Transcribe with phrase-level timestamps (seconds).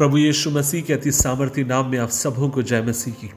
[0.00, 3.30] प्रभु यीशु मसीह के अति सामर्थ्य नाम में आप सबों को जय मसीह की।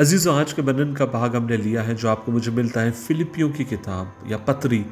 [0.00, 3.50] अजीज़ों, आज के बंधन का भाग हमने लिया है, जो आपको मुझे मिलता है फिलिपियों
[3.50, 4.84] की किताब, या पत्री,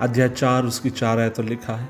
[0.00, 1.88] अध्याय चार, उसकी चार आय तो लिखा है।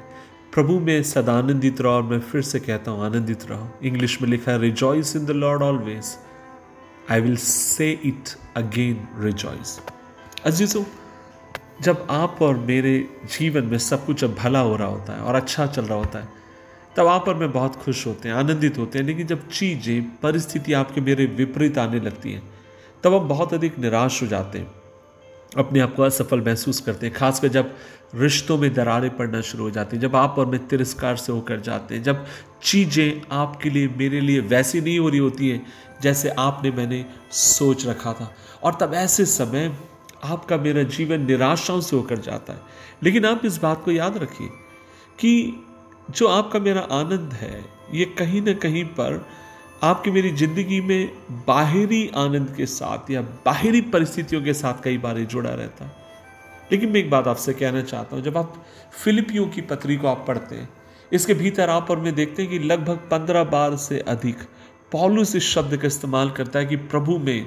[0.54, 4.28] प्रभु, में सदा आनंदित रहो और मैं फिर से कहता हूँ, आनंदित रहो। इंग्लिश में
[4.28, 6.16] लिखा है rejoice in the Lord always
[7.10, 9.78] I will say it again rejoice
[10.44, 10.84] अजीज़ों,
[11.82, 12.98] जब आप और मेरे
[13.38, 16.44] जीवन में सब कुछ भला हो रहा होता है और अच्छा चल रहा होता है
[16.96, 20.72] तब आप और मैं बहुत खुश होते हैं, आनंदित होते हैं, लेकिन जब चीज़ें, परिस्थिति
[20.72, 22.42] आपके मेरे विपरीत आने लगती हैं,
[23.04, 24.70] तब हम बहुत अधिक निराश हो जाते हैं।
[25.56, 27.74] अपने आप को असफल महसूस करते हैं, खासकर जब
[28.14, 31.60] रिश्तों में दरारें पड़ना शुरू हो जाती हैं, जब आप और मैं तिरस्कार से होकर
[31.60, 32.26] जाते हैं, जब
[32.62, 35.66] चीज़ें आपके लिए, मेरे लिए वैसी नहीं हो रही होती हैं,
[36.02, 39.76] जैसे आपने मैंने सोच रखा था। और तब ऐसे समय
[40.24, 42.60] आपका मेरा जीवन निराशाओं से होकर जाता है।
[43.02, 44.48] लेकिन आप इस बात को याद रखिए
[45.18, 45.62] कि
[46.08, 49.24] जो आपका मेरा आनंद है, ये कहीं ना कहीं पर
[49.82, 51.10] आपकी मेरी ज़िंदगी में
[51.46, 56.04] बाहरी आनंद के साथ या बाहरी परिस्थितियों के साथ कई बार जुड़ा रहता है।
[56.72, 58.54] लेकिन मैं एक बात आपसे कहना चाहता हूँ, जब आप
[58.94, 60.68] फिलिपियों की पत्री को आप पढ़ते हैं,
[61.12, 64.36] इसके भीतर आप और मैं देखते हैं कि लगभग पंद्रह बार से अधिक
[64.92, 67.46] पॉलुस इस शब्द का इस्तेमाल करता है कि प्रभु में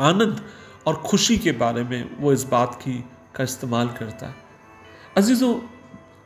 [0.00, 0.40] आनंद
[0.86, 2.98] और खुशी के बारे में वो इस बात की,
[3.36, 4.34] का इस्तेमाल करता है।
[5.16, 5.54] अजीज़ों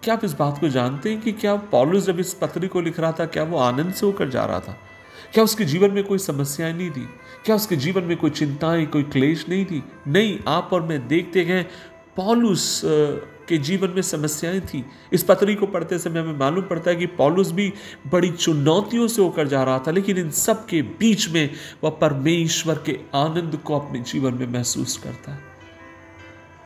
[0.06, 3.00] क्या आप इस बात को जानते हैं कि क्या पॉलुस जब इस पत्री को लिख
[3.00, 4.76] रहा था, क्या वो आनंद से होकर जा रहा था?
[5.34, 7.06] क्या उसके जीवन में कोई समस्याएँ नहीं थी?
[7.44, 9.82] क्या उसके जीवन में कोई चिंताएँ, कोई क्लेश नहीं थी?
[10.08, 11.62] नहीं, आप और मैं देखते गए
[12.16, 16.96] पॉलुस के जीवन में समस्याएँ थी। इस पत्री को पढ़ते समय हमें मालूम पड़ता है
[16.96, 17.72] कि पॉलुस भी
[18.06, 21.50] बड़ी चुनौतियों से होकर जा रहा था, लेकिन इन सब के बीच में
[21.84, 25.55] वह परमेश्वर के आनंद को अपने जीवन में महसूस करता है।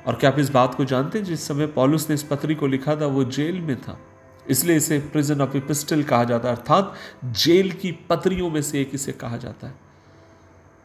[0.06, 1.24] और क्या आप इस बात को जानते हैं?
[1.24, 3.98] जिस समय पॉलुस ने इस पत्री को लिखा था, वो जेल में था।
[4.48, 8.90] इसलिए इसे प्रिजन ऑफ़ पिस्टल कहा जाता है, अर्थात जेल की पत्रियों में से एक
[8.94, 9.74] इसे कहा जाता है।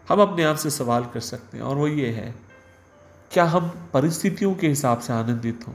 [0.09, 2.35] हम अपने आप से सवाल कर सकते हैं, और वो ये है,
[3.31, 5.73] क्या हम परिस्थितियों के हिसाब से आनंदित हों?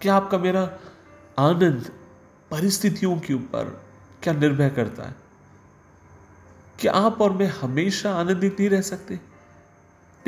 [0.00, 0.78] क्या आपका मेरा
[1.38, 1.92] आनंद
[2.50, 3.84] परिस्थितियों के ऊपर
[4.22, 5.14] क्या निर्भर करता है?
[6.80, 9.20] क्या आप और मैं हमेशा आनंदित नहीं रह सकते?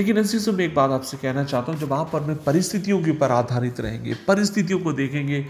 [0.01, 3.11] लेकिन अजीजों में एक बात आपसे कहना चाहता हूँ, जब आप और मैं परिस्थितियों के
[3.11, 5.41] ऊपर आधारित रहेंगे, परिस्थितियों को देखेंगे,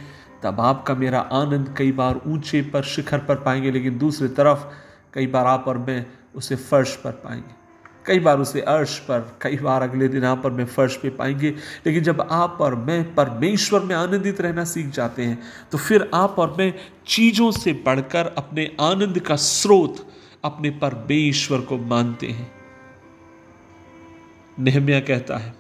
[0.43, 4.66] तब आपका मेरा आनंद कई बार ऊँचे पर शिखर पर पाएँगे, लेकिन दूसरी तरफ़
[5.15, 7.55] कई बार आप और मैं उसे फर्श पर पाएँगे।
[8.06, 11.50] कई बार उसे अर्श पर, कई बार अगले दिन आप और मैं फर्श पे पाएँगे।
[11.87, 16.38] लेकिन जब आप और मैं परमेश्वर में आनंदित रहना सीख जाते हैं तो फिर आप
[16.38, 16.72] और मैं
[17.06, 20.06] चीज़ों से बढ़कर अपने आनंद का स्रोत
[20.44, 22.59] अपने परमेश्वर को मानते हैं।
[24.60, 25.54] नेहमिया कहता है,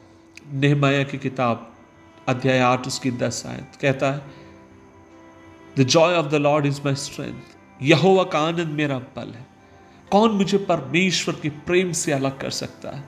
[0.52, 1.74] नेहमाया की किताब,
[2.28, 4.22] अध्याय आठ उसकी दस आयत, कहता है
[5.78, 9.46] the joy of the Lord is my strength यहोवा का आनंद मेरा बल है।
[10.10, 13.04] कौन मुझे परमेश्वर के प्रेम से अलग कर सकता है?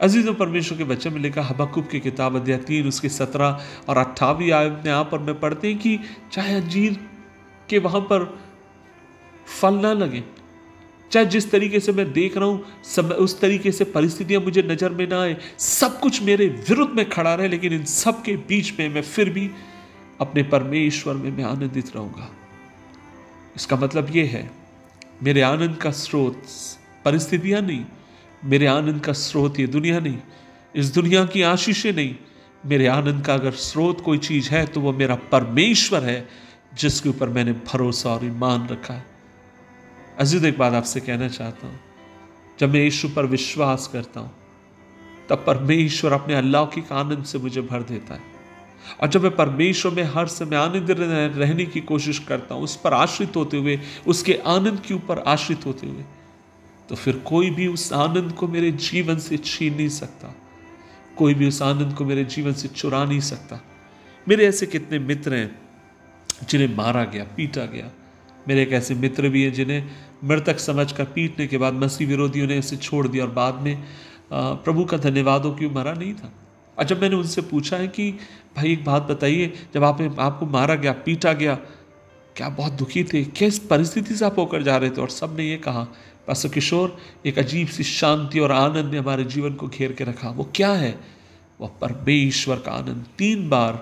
[0.00, 4.50] अज़ीज़ परमेश्वर के बच्चे में लिखा, हबकुब की किताब अध्याय तीन उसके सत्रह और अट्ठावी
[4.50, 5.98] आयत में आप और मैं पढ़ते हैं कि
[6.32, 6.98] चाहे अंजीर
[7.68, 8.40] के वहाँ पर
[9.60, 10.24] फल ना लगे
[11.12, 15.06] चाहे जिस तरीके से मैं देख रहा हूँ उस तरीके से परिस्थितियाँ मुझे नज़र में
[15.08, 18.88] ना आए, सब कुछ मेरे विरुद्ध में खड़ा रहे, लेकिन इन सब के बीच में
[18.88, 19.50] मैं फिर भी
[20.20, 22.30] अपने परमेश्वर में मैं आनंदित रहूँगा।
[23.56, 24.50] इसका मतलब यह है,
[25.22, 26.42] मेरे आनंद का स्रोत
[27.04, 27.84] परिस्थितियाँ नहीं,
[28.44, 30.18] मेरे आनंद का स्रोत ये दुनिया नहीं,
[30.74, 32.14] इस दुनिया की आशीषें नहीं,
[32.66, 36.28] मेरे आनंद का अगर स्रोत कोई चीज़ है तो वो मेरा परमेश्वर है,
[36.74, 39.10] जिसके ऊपर मैंने भरोसा और ईमान रखा है।
[40.20, 41.80] अज़ीज़, एक बात आपसे कहना चाहता हूँ।
[42.58, 44.30] जब मैं यीशु पर विश्वास करता हूँ,
[45.30, 48.30] तब परमेश्वर अपने अल्लाह की आनंद से मुझे भर देता है।
[49.00, 50.90] और जब मैं परमेश्वर में हर समय आनंद
[51.36, 55.66] रहने की कोशिश करता हूँ, उस पर आश्रित होते हुए, उसके आनंद के ऊपर आश्रित
[55.66, 56.04] होते हुए
[56.88, 60.34] तो फिर कोई भी उस आनंद को मेरे जीवन से छीन नहीं सकता।
[61.16, 63.60] कोई भी उस आनंद को मेरे जीवन से चुरा नहीं सकता।
[64.26, 65.50] मेरे ऐसे कितने मित्र हैं,
[66.48, 67.90] जिन्हें मारा गया, पीटा गया।
[68.48, 69.88] मेरे एक ऐसे मित्र भी हैं जिन्हें
[70.24, 73.84] मृतक समझ कर पीटने के बाद मसीह विरोधियों ने इसे छोड़ दिया और बाद में
[74.32, 76.32] प्रभु का धन्यवाद हो कि मरा नहीं था।
[76.78, 78.12] और जब मैंने उनसे पूछा है कि,
[78.56, 81.54] भाई, एक बात बताइए, जब आप आपको मारा गया, पीटा गया,
[82.36, 83.24] क्या बहुत दुखी थे?
[83.24, 85.00] किस परिस्थिति से आप होकर जा रहे थे?
[85.00, 85.84] और सबने ये कहा
[86.26, 86.96] पास किशोर,
[87.26, 90.72] एक अजीब सी शांति और आनंद ने हमारे जीवन को घेर के रखा। वो क्या
[90.72, 91.00] है?
[91.60, 93.72] वह परमेश्वर का आनंद। तीन बार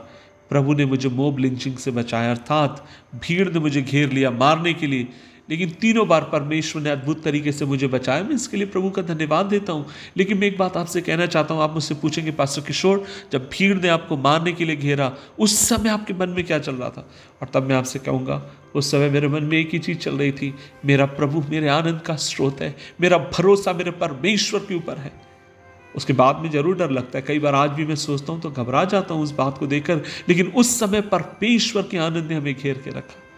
[0.48, 4.87] प्रभु ने मुझे मोब लिंचिंग से बचाया। अर्थात, भीड़ ने मुझे घेर लिया मारने के
[4.87, 5.08] लिए।
[5.50, 9.02] लेकिन तीनों बार परमेश्वर ने अद्भुत तरीके से मुझे बचाया। मैं इसके लिए प्रभु का
[9.02, 9.87] धन्यवाद देता हूँ।
[10.17, 13.79] लेकिन मैं एक बात आपसे कहना चाहता हूँ। आप मुझसे पूछेंगे, पास्टर किशोर, जब भीड़
[13.79, 17.11] ने आपको मारने के लिए घेरा, उस समय आपके मन में क्या चल रहा था?
[17.43, 20.32] और तब मैं आपसे कहूँगा, उस समय मेरे मन में एक ही चीज़ चल रही
[20.32, 20.55] थी।
[20.85, 25.12] मेरा प्रभु मेरे आनंद का स्रोत है। मेरा भरोसा मेरे परमेश्वर के ऊपर है।
[25.97, 28.50] उसके बाद में ज़रूर डर लगता है। कई बार आज भी मैं सोचता हूँ तो
[28.50, 29.97] घबरा जाता हूँ उस बात को देखकर।
[30.29, 33.29] लेकिन उस समय परमेश्वर के आनंद ने हमें घेर के रखा।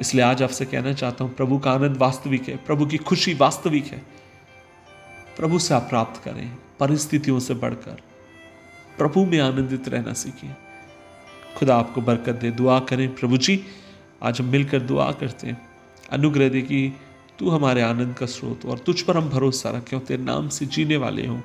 [0.00, 3.84] इसलिए आज आपसे कहना चाहता हूँ, प्रभु का आनंद वास्तविक है, प्रभु की खुशी वास्तविक
[3.84, 3.98] है।
[5.36, 8.02] प्रभु से आप प्राप्त करें, परिस्थितियों से बढ़कर।
[8.98, 10.56] प्रभु में आनंदित रहना सीखें
[11.56, 13.64] खुदा आपको बरकत दे, दुआ करें। प्रभु जी,
[14.22, 15.68] आज हम मिलकर दुआ करते हैं।
[16.10, 16.92] अनुग्रह दे कि
[17.38, 20.66] तू हमारे आनंद का स्रोत और तुझ पर हम भरोसा रखें और तेरे नाम से
[20.66, 21.40] जीने वाले हों।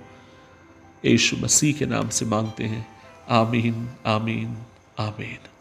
[1.06, 2.88] यीशु मसीह के नाम से मांगते हैं।
[3.30, 4.58] आमीन आमीन
[5.00, 5.55] आमीन।